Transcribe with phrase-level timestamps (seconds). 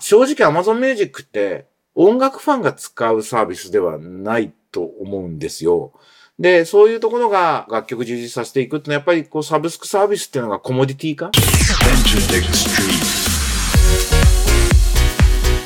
[0.00, 1.66] 正直 Amazon Music って
[1.96, 5.92] 音楽ファンが使うサービスではないと思うんですよ。
[6.38, 11.32] で、そういうところが楽曲充実させていくってのはやっぱりこうサブスクサービスっていうのがコモディティ化？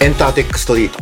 [0.00, 0.98] エンターテックストリート。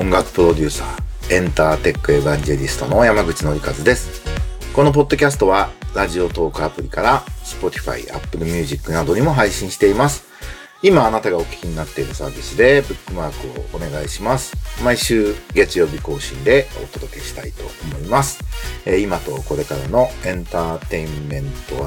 [0.00, 4.22] 音楽プロデューサーエンターテックエヴァンジェリストの山口のりかずです。
[4.72, 10.27] このポッドキャストはラジオトークアプリから Spotify、Apple Music などにも配信しています。
[10.80, 14.52] 今あなたがお聞きになっているサービスでブックマークをお願いします。
[14.84, 17.64] 毎週月曜日更新でお届けしたいと
[17.96, 18.38] 思います。
[18.86, 21.84] え今とこれからのエンターテインメント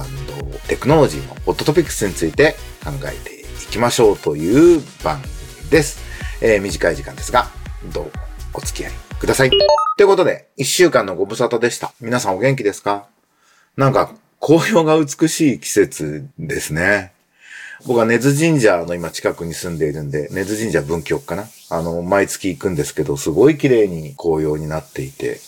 [0.68, 6.02] テクノロジーのホットトピックスについて考えていきましょうという番組です。
[6.42, 7.48] えー、短い時間ですが、
[7.94, 8.12] どうぞ
[8.54, 9.52] お付き合いください。
[9.52, 11.94] ということで、一週間のご無沙汰でした。
[12.02, 13.06] 皆さんお元気ですか？
[13.78, 17.11] なんか、紅葉が美しい季節ですね。
[17.86, 21.46] 僕は根津神社の今近くに住んでいるんで、根津神社文京かな？
[21.70, 25.40] あの、毎月行くんですけど、すごい綺麗に紅葉になっていて、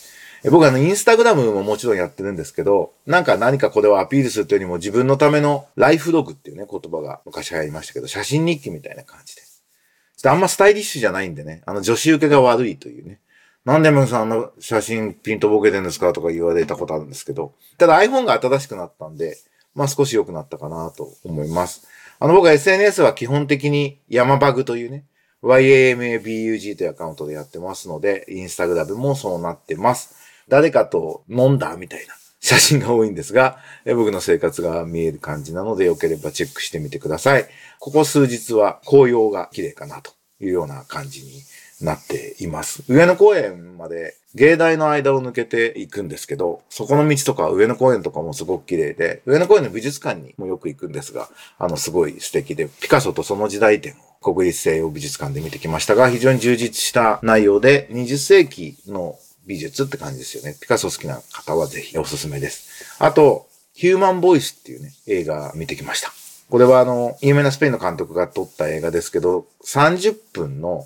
[0.46, 9.42] 僕はあの、インスタグラムももちろんやってるんですけど、なんか何かこれをアピールするというよりも自分のためのライフログっていうね、言葉が昔流行りましたけど、写真日記みたいな感じで。
[9.42, 13.20] ちょっとあんまスタイリッシュじゃないんでね、あの女子受けが悪いというね。
[13.64, 19.38] なんでムさんの写真ピンとボケてるんですかとか言われたことあるんですけど、ただ iPhone が新しくなったんで、
[19.76, 21.88] まあ少し良くなったかなと思います。
[22.20, 25.06] あの僕は SNS は基本的に山バグというね、
[25.44, 30.16] YAMABUG というアカウントでやってますので、インスタグラムもそうなってます。
[30.48, 37.48] 誰かと飲んだみたいな 写真が多いんですが、僕の生活が見える感じなので、よければチェックしてみてください。
[37.80, 41.42] ここ数日は紅葉が綺麗かなというような感じに
[41.86, 42.84] なっています。
[42.88, 60.56] 上野公園まで芸大の間を抜けていくんですけど、そこの道とか上野公園とかもすごく綺麗で、上野公園の美術館にもよく行くんですが、あのすごい素敵で、ピカソとその時代展を国立西洋美術館で見てきましたが、非常に充実した内容で、20世紀の美術って感じですよね。
[60.60, 62.96] ピカソ好きな方はぜひおすすめです。
[63.00, 66.12] あと、ヒューマンボイスっていうね、映画見てきました。
[66.50, 70.86] これはあの、有名なスペインの監督が撮った映画ですけど、30分の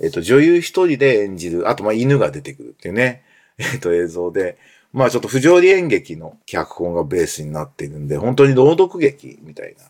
[0.00, 3.22] えっ、と、女優一人で演じる、あと、ま、犬が出てくるっていうね、
[3.58, 4.58] えっ、と、映像で、
[4.92, 9.84] まあ、ちょっと不条理演劇の脚本がベースになっているんで、本当に朗読劇みたいな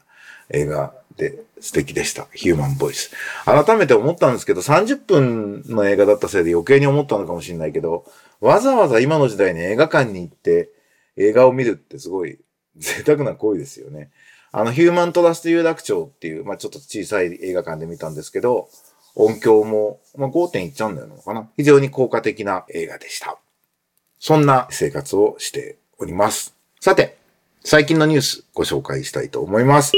[0.50, 2.28] 映画で素敵でした。
[2.32, 3.12] ヒューマンボイス。
[3.44, 8.04] 改めて思ったんですけど、30分の映画だったせいで余計に思ったのかもしれないけど、
[8.40, 10.70] わざわざ今の時代に映画館に行って
[11.16, 12.38] 映画を見るってすごい
[12.76, 14.10] 贅沢な行為ですよね。
[14.52, 18.68] あの、ヒューマントラスト有楽町っていう、まあ、ちょっと小さい映画館で見たんですけど、
[19.16, 21.48] 音響も、まあ、5点いっちゃうんだよのかな。
[21.56, 23.38] 非常に効果的な映画でした。
[24.20, 26.54] そんな生活をしております。
[26.80, 27.16] さて、
[27.64, 29.92] 最近のニュースご紹介したいと思います。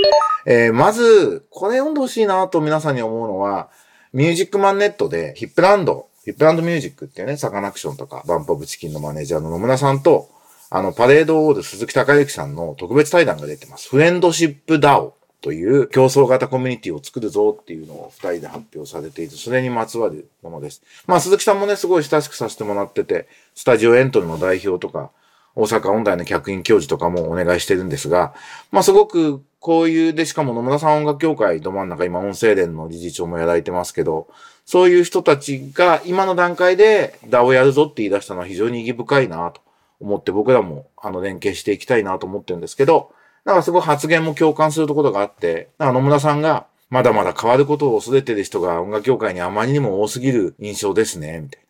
[0.46, 3.68] えー、まず、これ読んでほしいなと皆さんに思うのは、
[4.12, 10.30] ミュージックマンネットでヒップランド、ヒップランドミュージックっていうね、サカナクションとか、バンプオブチキンのマネージャーの野村さんと、
[10.70, 13.88] あの、パレードオール鈴木貴歩さんの特別対談が出てます。
[13.88, 20.82] フレンドシップダオという共創型コミュニティを作るぞっていうのを二人で発表されていて、それにまつわるものです。
[21.06, 25.10] まあ鈴木さんもね、すごい親しくさせてもらってて、スタジオエントリーの代表とか、
[25.54, 28.34] 大阪音大の客員教授とかもお願いしてるんですが、
[28.72, 34.28] まあすごくこういう、で、しかも野村さん音楽協会ど真ん中、今音声連の理事長もやられてますけど、
[34.64, 39.62] そういう人たちが今の段階で DA をやるぞって言い出したのは非常に意義深いなと
[39.98, 43.10] 思って僕らもあの連携していきたいなと思ってるんですけど、
[43.48, 51.62] なんかすごい発言も共感するところがあって、なんか野村さんが、まだまだ変わることを恐れてる人が音楽業界にあまりにも多すぎる印象ですね、みたい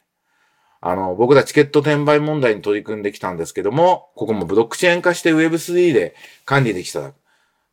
[0.82, 0.90] な。
[0.90, 7.12] あの、僕らチケット転売問題に取り組んできたんですけども、ここもブロックチェーン化して Web3 で管理できたら、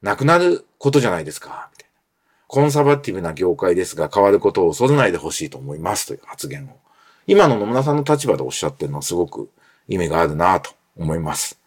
[0.04, 2.00] なくなることじゃないですか、みたいな。
[2.46, 6.78] コンサバティブな業界ですが、変わることを恐れないでほしいと思います、という発言を。
[7.26, 9.50] 今の野村さんの立場でおっしゃってるのはすごく
[9.88, 11.60] 意味があるなと思います。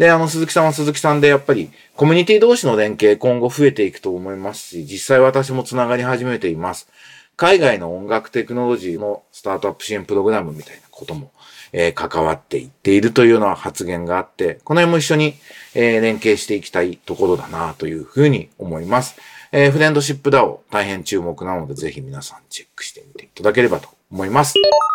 [0.00, 6.88] で、あの、鈴木さんは鈴木さんで、やっぱり、コミュニティ同士の連携、今後増えていくと思いますし、実際私も繋がり始めています。
[7.36, 11.32] 海外の音楽テクノロジーのスタートアップ支援プログラムみたいなことも、
[11.74, 15.34] えー、関わっていっているというような発言があって、この辺も一緒に、
[15.74, 19.16] えー、連携していきたいところだなというふうに思います。
[19.52, 24.54] えー、フレンドシップダオ大変注目なので、ぜひ皆さんチェックしてみていただければと思います。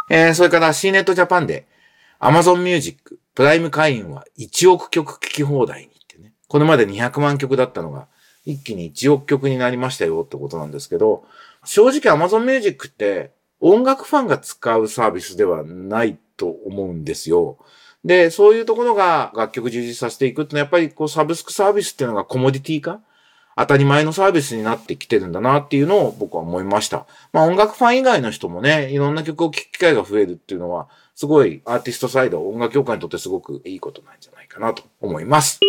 [0.10, 1.68] えー、それから C ネットジャパンで
[2.20, 6.34] Amazon Music プライム会員は1億曲聴き放題にってね。
[6.48, 8.08] これまで200万曲だったのが、
[8.46, 11.26] 一気に1億曲になりましたよってことなんですけど、
[11.66, 17.58] 正直 Amazon Music って音楽ファンが使うサービスではないと思うんですよ。
[18.06, 23.02] で、そういうところが楽曲充実させていくってのはやっぱりこうサブスクサービスっていうのがコモディティ化
[23.58, 27.06] 当たり前のサービスになってきてるんだなっていうのを僕は思いました。
[27.32, 35.62] まあ音楽ファン以外の人もね、いろんな曲を聴く機会が増えるっていうのは、すごいアーティストサイド、音楽業界にとってすごくいいことなんじゃないかなと思います。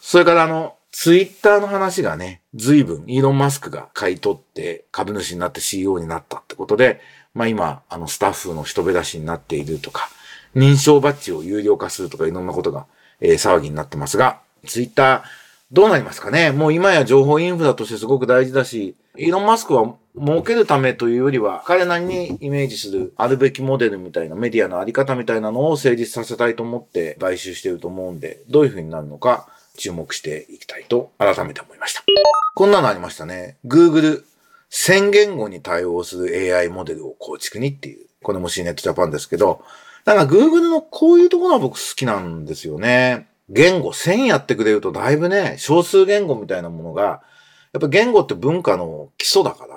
[0.00, 7.00] それからあの、ツイッターの話がね、随分イーロン・マスクが買い取って株主になって CEO になったってことで、
[7.34, 10.08] まあ今、あのスタッフの人べ出しになっているとか、
[10.54, 12.86] 認証バッジを有料化するとかいろんなことが、
[13.20, 15.22] えー、騒ぎになってますが、ツイッター
[15.74, 16.52] どうなりますかね？
[16.52, 32.04] もう今や情報インフラとしてすごく大事だし、イーロン・マスクは儲けるためというよりは、彼なりにイメージするあるべきモデルみたいなメディアのあり方みたいなのを成立させたいと思って買収してると思うんで、どういう風になるのか注目していきたいと改めて思いました。
[32.54, 33.56] こんなのありましたね。
[33.66, 34.22] Google
[34.70, 39.64] 1000言語に対応する AI モデルを構築にっていう、これも C ネットジャパンですけど、
[40.04, 43.26] なんか Google のこういうところは僕好きなんですよね。
[43.48, 47.22] 言語1000やってくれるとだいぶね、少数言語みたいなものが、
[47.72, 49.74] やっぱ言語って文化の基礎だから、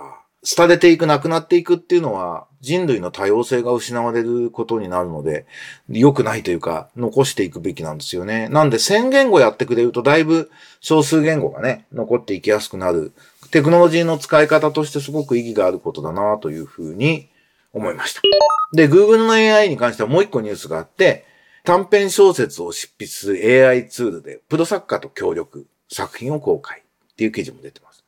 [0.56, 5.46] 廃れていく、なくなっていくっていうのは人類の多様性が失われることになるので、
[5.90, 8.48] 良くないというか、残していくべきなんですよね。
[8.50, 10.50] なんで1000言語やってくれるとだいぶ
[10.80, 13.12] 少数言語がね、残っていきやすくなる。
[13.52, 17.30] テクノロジーの使い方としてすごく意義があることだなというふうに
[17.74, 18.22] 思いました。
[18.74, 21.26] で、Google の AI に関してはもう一個ニュースがあって、
[21.68, 28.06] 短編小説を執筆する AI ツールで、プロ作家と協力、作品を公開っていう記事も出てます。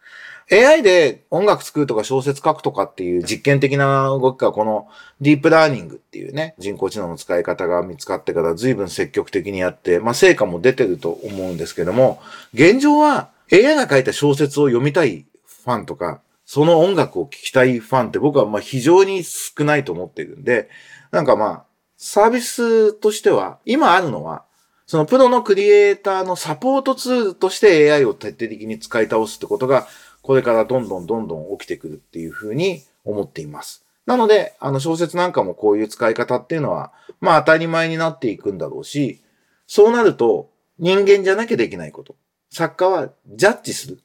[0.50, 4.88] AI で音楽作るとか小説書くとかっていう実験的な動きがこの
[5.20, 12.22] ディープラーニングっていうね、人工知能の使い方が見つかってから随分積極的にやって、まあ成果も出てると思うんですけども、
[12.54, 20.70] 現状は AI が書いた小説を読みたいファンとか、その音楽を聴きたいファンって僕はまあ非常に少ないと思っているんで、
[21.12, 21.64] なんかまあ、
[22.02, 24.46] サービスとしては、今あるのは、
[24.88, 29.86] そのプロのクリエイターのサポートツールとして AI を徹底的に使い倒すってことが、
[30.22, 33.86] これからどんどんどんどん起きてくるっていうふうに思っています。
[34.06, 39.22] なので、あの小説なんかもこういう使い方っていうのは、まあ当たり前になっていくんだろうし、
[39.68, 40.50] そうなると
[40.80, 42.16] 人間じゃなきゃできないこと。
[42.50, 44.00] 作家はジャッジする。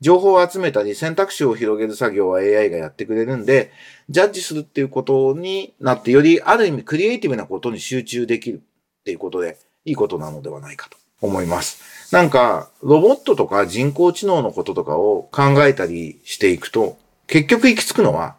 [0.00, 3.72] 情報を集めたり選択肢を広げる作業は AI がやってくれるんで、
[4.10, 8.56] ジャッジするっていうことになって、よりある意味クリエイティブなことに集中できる
[9.00, 12.12] っていうことで、いいことなのではないかと思います。
[12.12, 18.36] なんか、ロボットとか人工知能のこととかを考えたりしていくと、結局行き着くのは、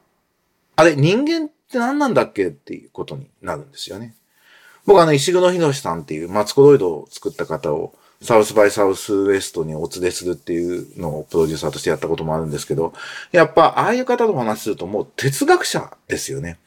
[0.75, 4.15] あれ、人間って何なんだっけっていうことになるんですよね。
[4.85, 12.93] 僕あの、石黒博さんっていうマツコロイドを作った方をサウスバイサウスウエストにお連れするっていうのをプロデューサーとしてやったこともあるんですけど、
[13.31, 16.57] やっぱああいう方と話するともう哲学者ですよね。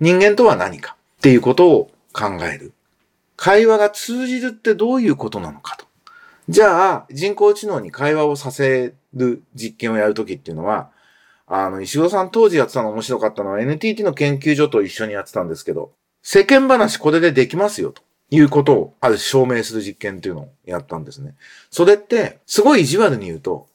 [0.00, 2.72] 人間とは何かっていうことを考える。
[3.36, 5.86] 会話が通じるってどういうことなのかと。
[6.48, 10.90] じゃあ、人工知能に会話をさせる実験をやるときっていうのは、
[11.46, 15.92] あの、石黒さん当時やってたの面白かったのは NTT の研究所と一緒にやってたんですけど、
[16.22, 18.02] 世間話これでできますよと。
[18.34, 21.34] いうことを、ある証明する実験っていうのをやったんですね。
[21.70, 23.66] それって、すごい意地悪に言うと、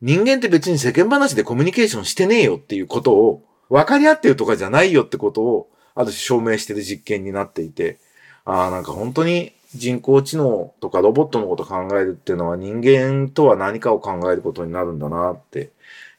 [0.00, 7.98] 人間って別に世間話でコミュニケーションしてねえよっていうことを、分かり合ってるとかじゃないよってことを、ある種証明してる実験になっていて、
[8.44, 15.70] ああ、なんか本当に人工知能とかロボットのこと考えるっていうのは人間とは何かを考えることになるんだなって、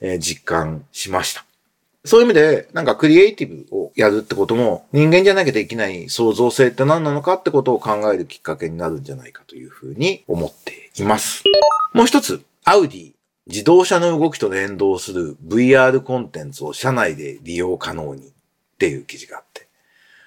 [0.01, 1.48] えー、実感しました。
[2.09, 11.43] そういう意味で、なんかクリエイティブをやるってことも、人間じゃなきゃできない創造性って何なのかってことを考えるきっかけになるんじゃないかというふうに思っています。
[11.93, 13.13] もう一つ、アウディ。
[13.45, 18.31] 自動車の動きと連動する VR コンテンツを車内で利用可能にっ
[18.79, 19.67] ていう記事があって。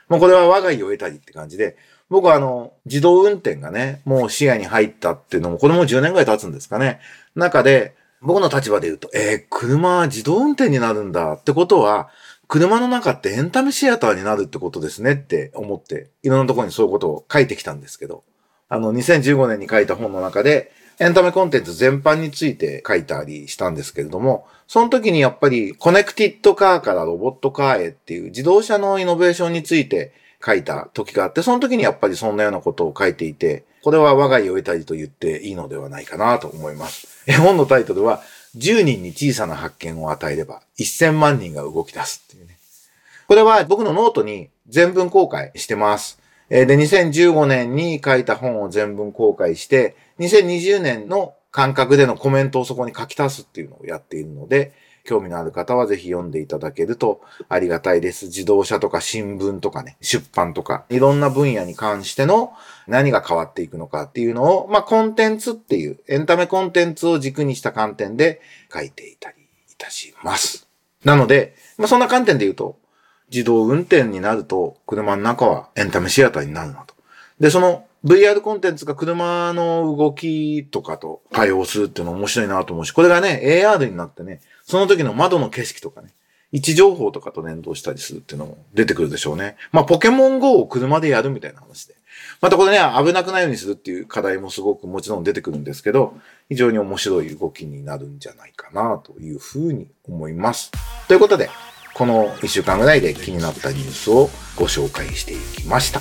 [0.09, 1.77] もうこれは我が家を得たりって感じで、
[2.11, 7.01] 僕はあの、自動運転がね、もう視野に入ったっていうのも、これも10年ぐらい経つんですかね。
[7.35, 12.09] 中で、僕の立場で言うと、えー、車自動運転になるんだってことは、
[12.49, 18.25] 車の中ってエンタメシアターになるってことですねって思って、いろんなところにそういうことを書いてきたんですけど、
[18.69, 30.13] あの、2015年に書いた本の中で、エンタメコンテンツ全般について書いたりしたんですけれども、その時にやっぱりコネクティッドカーからロボットカーへっていう自動車のイノベーションについて
[30.45, 37.12] 書いた時があって、その時にやっぱりそんなようなことを書いていて、これは我が家を得たりと言っていいのではないかなと思います。
[37.27, 38.23] 絵本のタイトルは、
[38.57, 42.59] 10人に小さな発見を与えれば、1000万人が動き出すっていうね。
[43.27, 46.19] これは僕のノートに全文公開してます。
[46.49, 54.73] で、2015年に書いた本を全文公開して、2020年の感覚でのコメントをそこに書き足すっていうのをやっているので、
[55.05, 58.27] 興味のある方はぜひ読んでいただけるとありがたいです。
[58.27, 62.53] 自動車とか新聞とかね、出版とか、いろんな分野に関しての
[62.87, 68.41] 何が変わっていくのかっていうのを、まあ、コンテンツっていう、エンタメコンテンツを軸にした観点で
[68.73, 70.69] 書いていたりいたします。
[71.05, 72.79] なので、まあ、そんな観点で言うと、
[73.31, 76.95] 自動運転になると、車の中はエンタメシアターになるなと。
[77.41, 86.13] で、その VR コンテンツが車の動きとかと対応するっていうの面白いなと思うし、これがね、AR になってね、その時の窓の景色とかね、
[86.51, 89.57] 位置情報とかと連動したりするっていうのも出てくるでしょうね。
[89.71, 91.95] まあ、ポケモン GO を車でやるみたいな話で。
[92.41, 96.15] またこれね、危なくないようにするっていう課題もすごくもちろん出てくるんですけど、
[96.49, 100.73] 非常に面白い動きになるんじゃないかなというふうに思います。
[101.09, 101.49] ということで、
[101.95, 106.01] この一週間ぐらいで気になったニュースをご紹介していきました。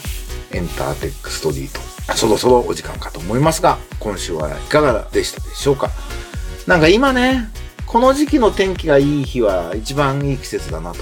[0.54, 2.16] エンターテックストリート。
[2.16, 5.90] そろそろお時間かと思いますが、今週はいかがでしたでしょうか？
[6.68, 7.50] なんか今ね、
[7.86, 11.00] この時期の天気がいい日は一番いい季節だなと。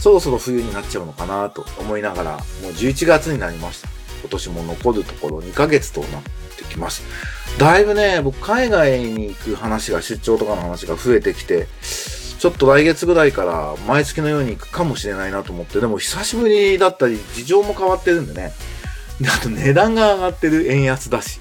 [0.00, 3.88] そろそろ冬になっちゃうのかなと思いながら、もう11月になりました。
[4.20, 6.22] 今年も残るところ2ヶ月となっ
[6.56, 7.02] てきます。
[7.58, 11.68] だいぶね、僕海外に行く話が、出張とかの話が増えてきて、
[12.38, 18.52] ちょっと来月ぐらいから毎月のように行くかもしれないなと思って、でも久しぶりだったり、事情も変わってるんでね。
[19.30, 21.40] あと値段が上がってる円安だし、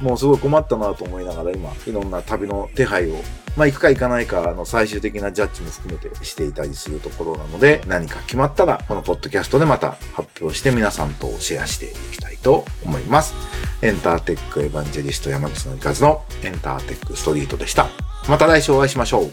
[0.00, 3.16] もうすごい困ったなと思いながら今、いろんな旅の手配を、
[3.56, 13.34] まあ行くか行かないかの最終的なジャッジも含めてしていたりするところなので、何か決まったら、このポッドキャストでまた発表して皆さんとシェアしていきたいと思います。
[13.82, 17.88] エンターテックエヴァンジェリスト山口のいかずのエンターテックストリートでした。
[18.28, 19.30] また来週お会いしましょう。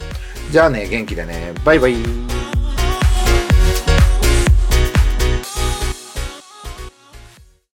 [0.51, 1.53] じゃあね、元気でね。
[1.63, 2.44] バイバイ。